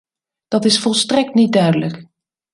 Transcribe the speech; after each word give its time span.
Dat 0.47 0.65
is 0.65 0.79
volstrekt 0.79 1.33
niet 1.33 1.51
duidelijk. 1.53 2.05